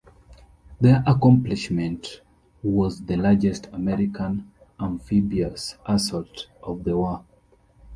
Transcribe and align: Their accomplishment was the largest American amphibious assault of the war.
Their 0.79 1.03
accomplishment 1.05 2.21
was 2.63 3.03
the 3.05 3.17
largest 3.17 3.67
American 3.67 4.51
amphibious 4.79 5.75
assault 5.85 6.47
of 6.63 6.85
the 6.85 6.97
war. 6.97 7.23